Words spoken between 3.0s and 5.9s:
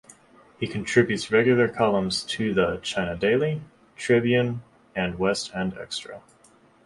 Daily", "Tribune" and "West End